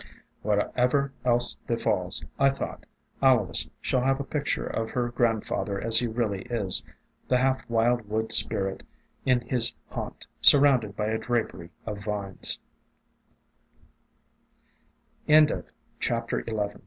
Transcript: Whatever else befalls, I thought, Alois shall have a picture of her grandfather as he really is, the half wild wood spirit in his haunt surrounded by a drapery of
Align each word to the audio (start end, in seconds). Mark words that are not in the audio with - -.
Whatever 0.41 1.13
else 1.23 1.53
befalls, 1.67 2.25
I 2.39 2.49
thought, 2.49 2.87
Alois 3.21 3.67
shall 3.81 4.01
have 4.01 4.19
a 4.19 4.23
picture 4.23 4.65
of 4.65 4.89
her 4.89 5.09
grandfather 5.09 5.79
as 5.79 5.99
he 5.99 6.07
really 6.07 6.41
is, 6.49 6.83
the 7.27 7.37
half 7.37 7.69
wild 7.69 8.09
wood 8.09 8.31
spirit 8.31 8.81
in 9.27 9.41
his 9.41 9.75
haunt 9.91 10.25
surrounded 10.41 10.95
by 10.97 11.05
a 11.09 11.19
drapery 11.19 11.69
of 11.85 11.99